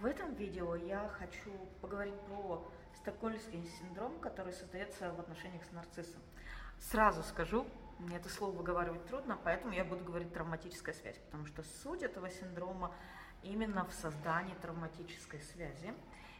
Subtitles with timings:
[0.00, 1.50] В этом видео я хочу
[1.82, 6.22] поговорить про стокгольмский синдром, который создается в отношениях с нарциссом.
[6.78, 7.66] Сразу скажу,
[7.98, 12.30] мне это слово выговаривать трудно, поэтому я буду говорить травматическая связь, потому что суть этого
[12.30, 12.94] синдрома
[13.42, 15.92] именно в создании травматической связи.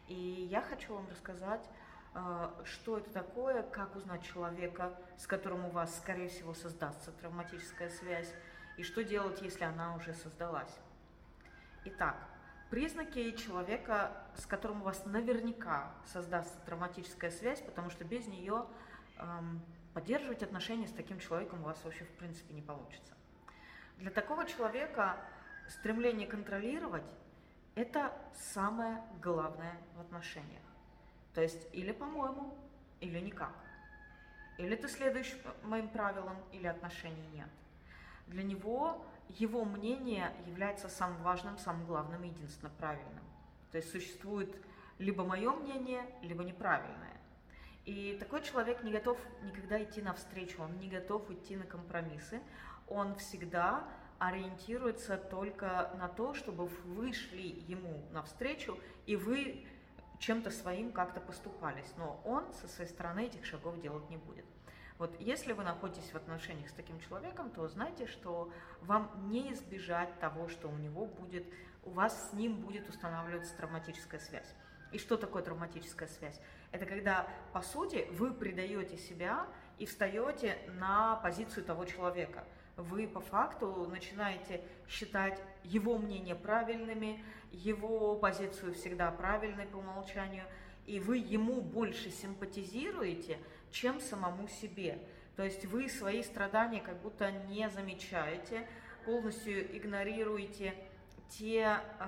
[0.08, 0.14] И
[0.50, 1.68] я хочу вам рассказать,
[2.14, 7.90] э, что это такое, как узнать человека, с которым у вас, скорее всего, создастся травматическая
[7.90, 8.32] связь,
[8.78, 10.74] и что делать, если она уже создалась.
[11.84, 12.29] Итак,
[12.70, 18.64] признаки человека, с которым у вас наверняка создастся травматическая связь, потому что без нее
[19.18, 19.60] эм,
[19.92, 23.12] поддерживать отношения с таким человеком у вас вообще в принципе не получится.
[23.98, 25.16] Для такого человека
[25.68, 27.04] стремление контролировать–
[27.74, 30.62] это самое главное в отношениях.
[31.34, 32.56] То есть или по-моему,
[33.00, 33.52] или никак.
[34.58, 37.48] Или ты следуешь моим правилам, или отношений нет.
[38.26, 39.04] Для него
[39.38, 43.24] его мнение является самым важным, самым главным и единственно правильным.
[43.70, 44.54] То есть существует
[44.98, 47.20] либо мое мнение, либо неправильное.
[47.84, 52.40] И такой человек не готов никогда идти навстречу, он не готов идти на компромиссы,
[52.86, 53.84] он всегда
[54.18, 59.66] ориентируется только на то, чтобы вы шли ему навстречу, и вы
[60.18, 61.92] чем-то своим как-то поступались.
[61.96, 64.44] Но он со своей стороны этих шагов делать не будет.
[65.00, 70.20] Вот если вы находитесь в отношениях с таким человеком, то знайте, что вам не избежать
[70.20, 71.46] того, что у него будет,
[71.84, 74.54] у вас с ним будет устанавливаться травматическая связь.
[74.92, 76.38] И что такое травматическая связь?
[76.70, 79.46] Это когда, по сути, вы предаете себя
[79.78, 82.44] и встаете на позицию того человека.
[82.76, 90.44] Вы по факту начинаете считать его мнение правильными, его позицию всегда правильной по умолчанию,
[90.84, 93.38] и вы ему больше симпатизируете,
[93.70, 94.98] чем самому себе.
[95.36, 98.66] То есть вы свои страдания как будто не замечаете,
[99.04, 100.74] полностью игнорируете
[101.28, 102.04] те э,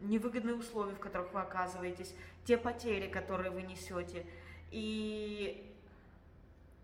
[0.00, 4.24] невыгодные условия, в которых вы оказываетесь, те потери, которые вы несете.
[4.70, 5.74] И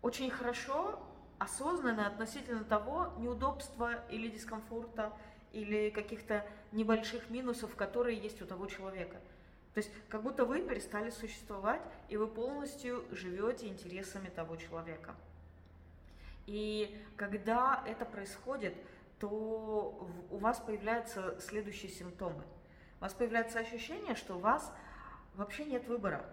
[0.03, 1.01] очень хорошо,
[1.39, 5.13] осознанно относительно того неудобства или дискомфорта,
[5.53, 9.21] или каких-то небольших минусов, которые есть у того человека–
[9.77, 15.15] то есть как будто вы перестали существовать, и вы полностью живете интересами того человека.
[16.47, 18.75] И когда это происходит,
[19.19, 22.43] то у вас появляются следующие симптомы.
[23.01, 24.73] У вас появляется ощущение, что у вас
[25.35, 26.25] вообще нет выбора.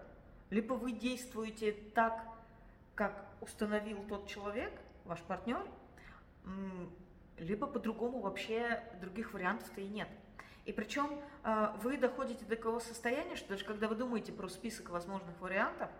[0.48, 2.26] Либо вы действуете так,
[2.94, 4.72] как установил тот человек,
[5.04, 5.62] ваш партнер,
[7.36, 10.08] либо по-другому вообще других вариантов-то и нет.
[10.64, 14.90] И причем а, вы доходите до такого состояния, что даже когда вы думаете про список
[14.90, 15.90] возможных вариантов,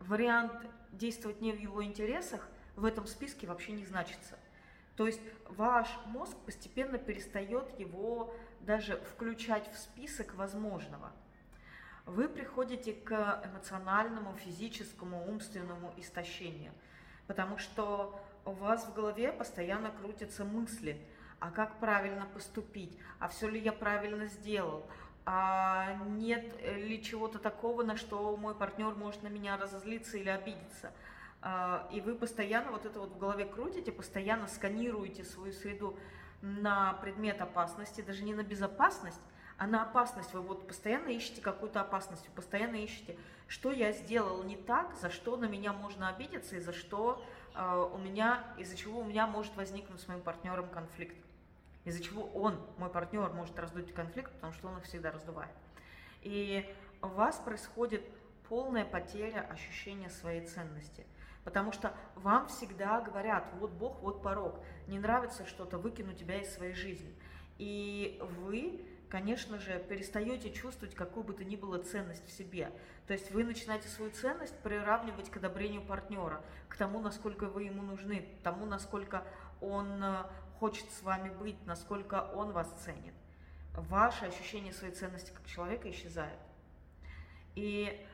[0.00, 0.52] вариант
[0.90, 4.38] действовать не в его интересах в этом списке вообще не значится.
[4.96, 11.12] То есть ваш мозг постепенно перестает его даже включать в список возможного.
[12.04, 16.72] Вы приходите к эмоциональному, физическому, умственному истощению,
[17.28, 21.00] потому что у вас в голове постоянно крутятся мысли–
[21.42, 24.86] а как правильно поступить, а все ли я правильно сделал,
[25.26, 30.92] а нет ли чего-то такого, на что мой партнер может на меня разозлиться или обидеться.
[31.40, 35.98] А, и вы постоянно вот это вот в голове крутите, постоянно сканируете свою среду
[36.42, 39.20] на предмет опасности, даже не на безопасность,
[39.58, 40.32] а на опасность.
[40.34, 45.10] Вы вот постоянно ищете какую-то опасность, вы постоянно ищете, что я сделал не так, за
[45.10, 47.20] что на меня можно обидеться и за что
[47.56, 51.16] э, у меня, из-за чего у меня может возникнуть с моим партнером конфликт
[51.84, 55.52] из-за чего он, мой партнер, может раздуть конфликт, потому что он их всегда раздувает.
[56.22, 56.72] И
[57.02, 58.04] у вас происходит
[58.48, 61.06] полная потеря ощущения своей ценности.
[61.44, 66.54] Потому что вам всегда говорят, вот Бог, вот порог, не нравится что-то, выкину тебя из
[66.54, 67.12] своей жизни.
[67.58, 72.70] И вы, конечно же, перестаете чувствовать какую бы то ни было ценность в себе.
[73.06, 77.82] То есть вы начинаете свою ценность приравнивать к одобрению партнера, к тому, насколько вы ему
[77.82, 79.24] нужны, к тому, насколько
[79.60, 80.24] он э,
[80.62, 83.14] хочет с вами быть, насколько он вас ценит.
[83.74, 86.38] Ваше ощущение своей ценности как человека исчезает.
[87.56, 88.06] И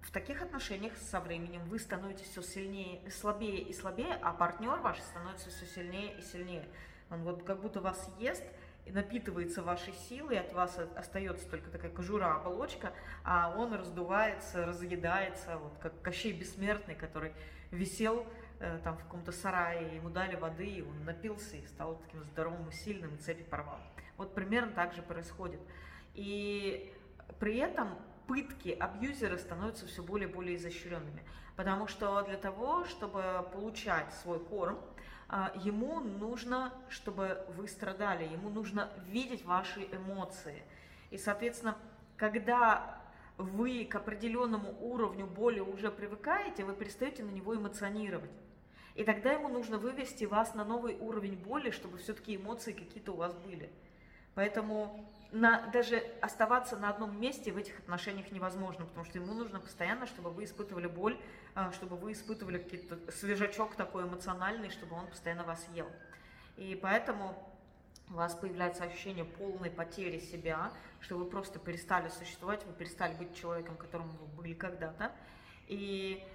[0.00, 4.98] в таких отношениях со временем вы становитесь все сильнее, слабее и слабее, а партнер ваш
[5.00, 6.66] становится все сильнее и сильнее.
[7.10, 8.44] Он вот как будто вас ест
[8.86, 12.94] и напитывается вашей силой, от вас остается только такая кожура, оболочка,
[13.24, 17.34] а он раздувается, разъедается, вот как Кощей Бессмертный, который
[17.70, 18.26] висел
[18.82, 22.72] там в каком-то сарае, ему дали воды, и он напился и стал таким здоровым и
[22.72, 23.78] сильным, и цепи порвал.
[24.16, 25.60] Вот примерно так же происходит.
[26.14, 26.92] И
[27.38, 27.96] при этом
[28.26, 31.22] пытки абьюзера становятся все более и более изощренными.
[31.56, 34.78] Потому что для того, чтобы получать свой корм,
[35.28, 40.62] а, ему нужно, чтобы вы страдали, ему нужно видеть ваши эмоции.
[41.10, 41.76] И, соответственно,
[42.16, 43.00] когда
[43.36, 48.30] вы к определенному уровню боли уже привыкаете, вы перестаете на него эмоционировать.
[48.98, 53.14] И тогда ему нужно вывести вас на новый уровень боли, чтобы все-таки эмоции какие-то у
[53.14, 53.70] вас были.
[54.34, 59.60] Поэтому на, даже оставаться на одном месте в этих отношениях невозможно, потому что ему нужно
[59.60, 61.16] постоянно, чтобы вы испытывали боль,
[61.54, 65.86] а, чтобы вы испытывали какой-то свежачок такой эмоциональный, чтобы он постоянно вас ел.
[66.56, 67.38] И поэтому
[68.10, 73.36] у вас появляется ощущение полной потери себя, что вы просто перестали существовать, вы перестали быть
[73.36, 75.12] человеком, которым вы были когда-то.
[75.68, 76.26] И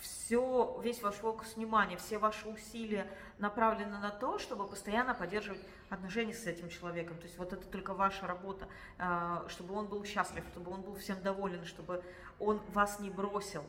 [0.00, 3.06] все, весь ваш фокус внимания, все ваши усилия
[3.38, 7.16] направлены на то, чтобы постоянно поддерживать отношения с этим человеком.
[7.16, 10.94] То есть вот это только ваша работа, э, чтобы он был счастлив, чтобы он был
[10.96, 12.02] всем доволен, чтобы
[12.38, 13.64] он вас не бросил.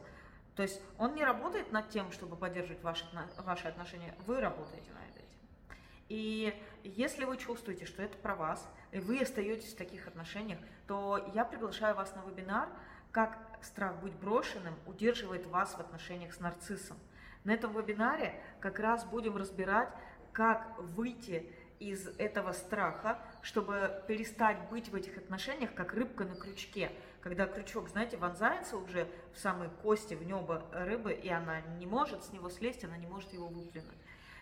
[0.55, 3.05] То есть он не работает над тем, чтобы поддерживать ваши,
[3.37, 5.77] ваши отношения, вы работаете над этим.
[6.07, 6.53] И
[6.83, 11.43] если вы чувствуете, что это про вас, и вы остаетесь в таких отношениях, то я
[11.43, 12.69] приглашаю вас на вебинар
[13.11, 16.97] «Как страх быть брошенным удерживает вас в отношениях с нарциссом».
[17.43, 19.89] На этом вебинаре как раз будем разбирать,
[20.33, 26.91] как выйти из этого страха, чтобы перестать быть в этих отношениях как рыбка на крючке.
[27.21, 32.23] Когда крючок, знаете, вонзается уже в самые кости, в небо рыбы, и она не может
[32.23, 33.97] с него слезть, она не может его выплюнуть.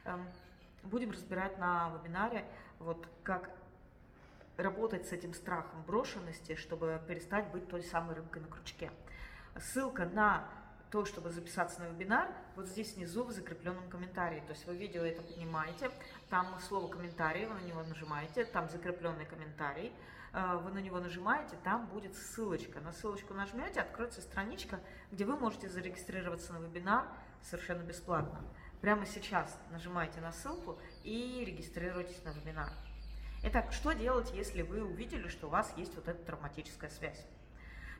[0.05, 0.25] Эм,
[0.83, 2.45] будем разбирать на вебинаре,
[2.79, 3.49] вот как
[4.57, 8.91] работать с этим страхом брошенности, чтобы перестать быть той самой рыбкой на крючке.
[9.59, 10.47] Ссылка на
[10.93, 14.41] то, чтобы записаться на вебинар, вот здесь внизу в закрепленном комментарии.
[14.41, 15.91] То есть вы видео это поднимаете,
[16.29, 19.91] там слово комментарий, вы на него нажимаете, там закрепленный комментарий,
[20.33, 22.79] э, вы на него нажимаете, там будет ссылочка.
[22.79, 24.79] На ссылочку нажмете, откроется страничка,
[25.11, 27.07] где вы можете зарегистрироваться на вебинар
[27.41, 28.39] совершенно бесплатно.
[28.81, 32.71] Прямо сейчас нажимаете на ссылку и регистрируйтесь на вебинар.
[33.43, 37.25] Итак, что делать, если вы увидели, что у вас есть вот эта травматическая связь?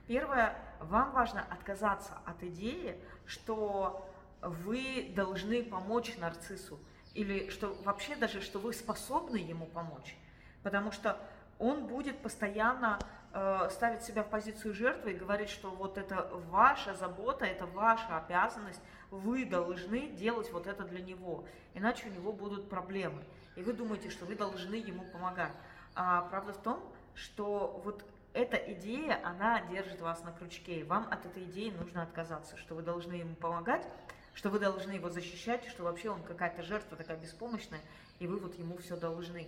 [0.08, 4.06] Первое, вам важно отказаться от идеи, что
[4.42, 6.78] вы должны помочь нарциссу,
[7.14, 10.18] или что вообще даже, что вы способны ему помочь.
[10.62, 11.18] Потому что
[11.58, 13.00] он будет постоянно
[13.32, 18.18] э, ставить себя в позицию жертвы и говорить, что вот это ваша забота, это ваша
[18.18, 23.24] обязанность, вы должны делать вот это для него, иначе у него будут проблемы.
[23.56, 25.54] И вы думаете, что вы должны ему помогать.
[25.96, 26.84] А правда в том,
[27.14, 28.04] что вот
[28.34, 32.76] эта идея, она держит вас на крючке, и вам от этой идеи нужно отказаться, что
[32.76, 33.88] вы должны ему помогать,
[34.34, 37.82] что вы должны его защищать, что вообще он какая-то жертва такая беспомощная,
[38.20, 39.48] и вы вот ему все должны.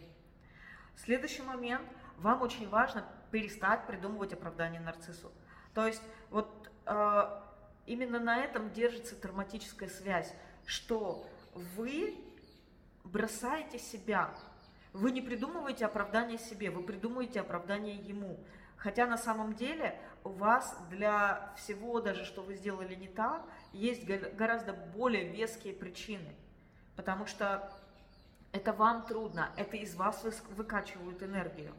[0.95, 1.85] Следующий момент,
[2.17, 5.31] вам очень важно перестать придумывать оправдание нарциссу.
[5.73, 7.41] То есть вот э,
[7.85, 10.33] именно на этом держится травматическая связь,
[10.65, 11.27] что
[11.75, 12.15] вы
[13.03, 14.33] бросаете себя,
[14.93, 18.39] вы не придумываете оправдание себе, вы придумываете оправдание ему.
[18.75, 23.43] Хотя на самом деле у вас для всего, даже что вы сделали не так,
[23.73, 26.35] есть гораздо более веские причины.
[26.95, 27.71] Потому что
[28.51, 30.23] это вам трудно, это из вас
[30.55, 31.73] выкачивают энергию.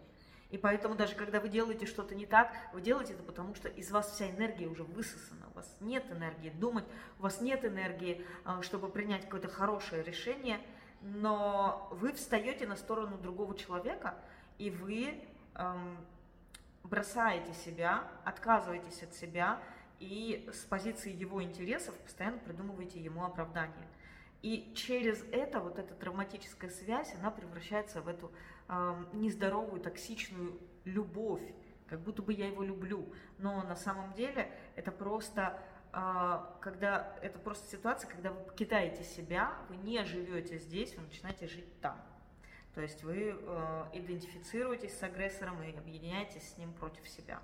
[0.51, 3.91] И поэтому даже когда вы делаете что-то не так, вы делаете это потому, что из
[3.91, 5.47] вас вся энергия уже высосана.
[5.53, 6.85] У вас нет энергии думать,
[7.19, 10.61] у вас нет энергии, а, чтобы принять какое-то хорошее решение,
[11.01, 14.15] но вы встаете на сторону другого человека,
[14.59, 15.21] и вы
[15.55, 15.99] эм,
[16.87, 19.61] бросаете себя, отказываетесь от себя,
[19.99, 23.89] и с позиции его интересов постоянно придумываете ему оправдание.
[24.43, 28.31] И через это, вот эта травматическая связь, она превращается в эту
[28.69, 31.43] э, нездоровую, токсичную любовь,
[31.89, 33.13] как будто бы я его люблю.
[33.39, 35.61] Но на самом деле это просто,
[35.93, 41.49] э, когда, это просто ситуация, когда вы покидаете себя, вы не живете здесь, вы начинаете
[41.49, 42.01] жить там.
[42.77, 47.41] То есть вы э, идентифицируетесь с агрессором и объединяетесь с ним против себя.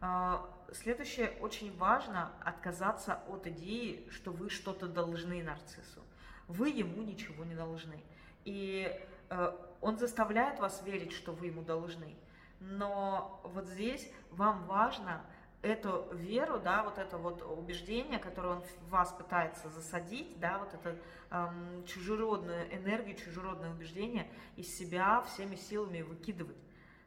[0.00, 0.38] Э,
[0.72, 6.02] следующее, очень важно отказаться от идеи, что вы что-то должны нарциссу.
[6.48, 8.02] Вы ему ничего не должны.
[8.44, 8.90] И
[9.30, 12.16] э, он заставляет вас верить, что вы ему должны.
[12.58, 15.24] Но вот здесь вам важно
[15.64, 20.74] эту веру, да, вот это вот убеждение, которое он в вас пытается засадить, да, вот
[20.74, 20.96] это
[21.30, 26.56] эм, чужеродную энергию, чужеродное убеждение из себя всеми силами выкидывать.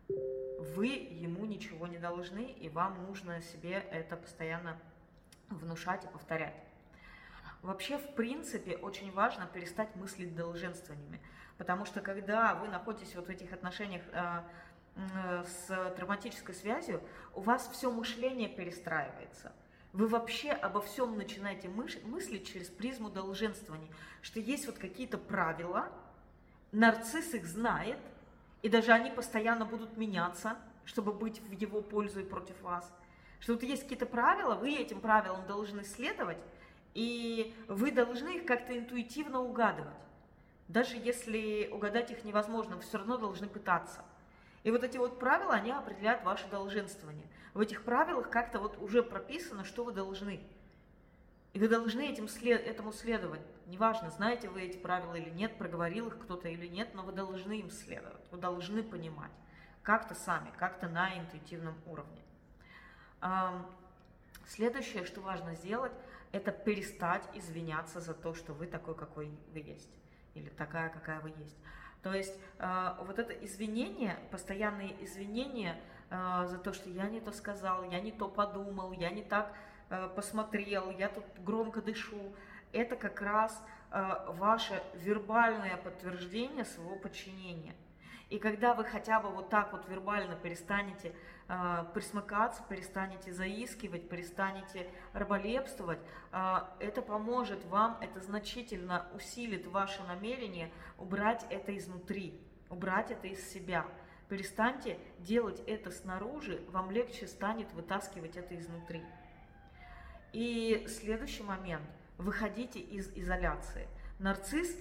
[0.10, 4.80] Вы ему ничего не должны, и вам нужно себе это постоянно
[5.50, 6.56] внушать и повторять.
[7.62, 11.22] Вообще, в принципе, очень важно перестать мыслить долженствованиями,
[11.58, 14.44] потому что когда вы находитесь вот в этих отношениях э,
[14.98, 17.02] с травматической связью,
[17.36, 19.52] у вас все мышление перестраивается.
[19.94, 23.90] Вы вообще обо всем начинаете мыслить через призму долженствования,
[24.22, 25.90] что есть вот какие-то правила,
[26.72, 28.00] нарцисс их знает,
[28.62, 32.92] и даже они постоянно будут меняться, чтобы быть в его пользу и против вас.
[33.40, 36.40] Что вот есть какие-то правила, вы этим правилам должны следовать,
[36.94, 39.94] и вы должны их как-то интуитивно угадывать.
[40.68, 44.04] Даже если угадать их невозможно, вы все равно должны пытаться.
[44.68, 47.26] И вот эти вот правила, они определяют ваше долженствование.
[47.54, 50.42] В этих правилах как-то вот уже прописано, что вы должны.
[51.54, 53.40] И вы должны этим след, этому следовать.
[53.68, 57.62] Неважно, знаете вы эти правила или нет, проговорил их кто-то или нет, но вы должны
[57.62, 58.30] им следовать.
[58.30, 59.32] Вы должны понимать.
[59.84, 62.22] Как-то сами, как-то на интуитивном уровне.
[64.48, 65.94] Следующее, что важно сделать,
[66.34, 69.98] это перестать извиняться за то, что вы такой, какой вы есть.
[70.34, 71.56] Или такая, какая вы есть.
[72.08, 75.78] То есть э, вот это извинение, постоянные извинения
[76.10, 79.54] э, за то, что я не то сказал, я не то подумал, я не так
[79.90, 82.34] э, посмотрел, я тут громко дышу,
[82.72, 83.62] это как раз
[83.92, 87.74] ваше вербальное подтверждение своего подчинения.
[88.30, 91.16] И когда вы хотя бы вот так вот вербально перестанете
[91.48, 96.00] э, присмыкаться, перестанете заискивать, перестанете раболепствовать,
[96.34, 102.38] э, это поможет вам, это значительно усилит ваше намерение убрать это изнутри,
[102.70, 103.86] убрать это из себя.
[104.28, 109.02] Перестаньте делать это снаружи, вам легче станет вытаскивать это изнутри.
[110.34, 111.88] И следующий момент.
[112.18, 113.88] Выходите из изоляции.
[114.20, 114.76] Нарцисс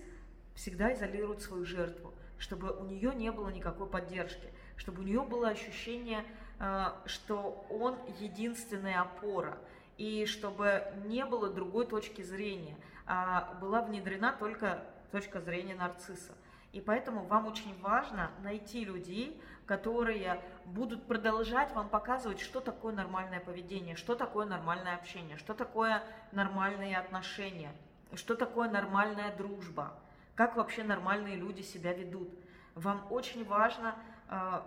[0.54, 5.48] всегда изолирует свою жертву чтобы у нее не было никакой поддержки, чтобы у нее было
[5.48, 6.24] ощущение,
[6.58, 9.58] э, что он единственная опора,
[9.96, 12.76] и чтобы не было другой точки зрения,
[13.06, 16.32] а была внедрена только точка зрения нарцисса.
[16.72, 23.40] И поэтому вам очень важно найти людей, которые будут продолжать вам показывать, что такое нормальное
[23.40, 26.02] поведение, что такое нормальное общение, что такое
[26.32, 27.72] нормальные отношения,
[28.14, 29.94] что такое нормальная дружба
[30.36, 32.30] как вообще нормальные люди себя ведут.
[32.74, 33.96] Вам очень важно
[34.28, 34.60] э,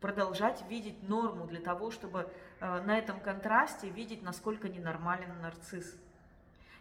[0.00, 2.30] продолжать видеть норму для того, чтобы
[2.60, 5.94] э, на этом контрасте видеть, насколько ненормален нарцисс.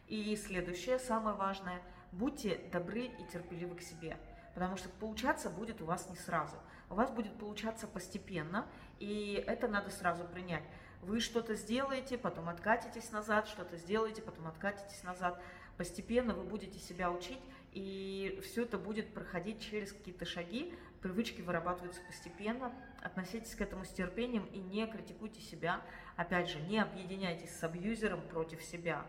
[0.07, 1.81] И следующее, самое важное,
[2.13, 4.17] будьте добры и терпеливы к себе,
[4.53, 6.55] потому что получаться будет у вас не сразу.
[6.89, 8.65] У вас будет получаться постепенно,
[8.99, 10.63] и это надо сразу принять.
[11.01, 15.39] Вы что-то сделаете, потом откатитесь назад, что-то сделаете, потом откатитесь назад.
[15.75, 17.39] Постепенно вы будете себя учить,
[17.77, 23.89] и все это будет проходить через какие-то шаги, привычки вырабатываются постепенно, относитесь к этому с
[23.89, 25.81] терпением и не критикуйте себя,
[26.15, 29.05] опять же, не объединяйтесь с абьюзером против себя,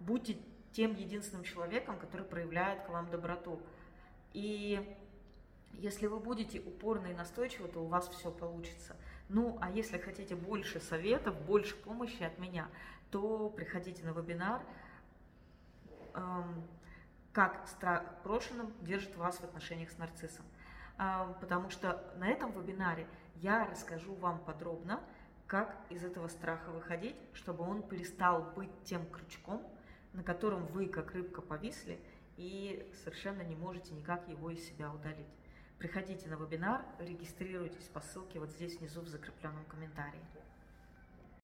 [0.00, 0.36] будьте
[0.72, 3.58] тем единственным человеком, который проявляет к вам доброту.
[4.34, 4.94] И
[5.72, 8.96] если вы будете упорны и настойчивы, то у вас все получится.
[9.30, 12.68] Ну, а если хотите больше советов, больше помощи от меня,
[13.10, 14.60] то приходите на вебинар.
[17.32, 20.44] Как страх в прошлом держит вас в отношениях с нарциссом.
[20.98, 23.06] А, потому что на этом вебинаре
[23.36, 25.00] я расскажу вам подробно,
[25.46, 29.66] как из этого страха выходить, чтобы он перестал быть тем крючком,
[30.12, 32.00] на котором вы, как рыбка, повисли
[32.36, 35.26] и совершенно не можете никак его из себя удалить.
[35.78, 40.20] Приходите на вебинар, регистрируйтесь по ссылке вот здесь внизу в закрепленном комментарии.